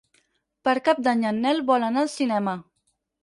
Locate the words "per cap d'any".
0.67-1.21